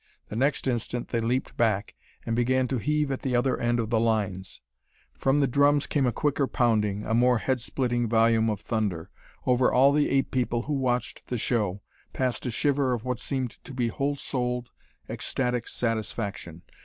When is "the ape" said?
9.93-10.31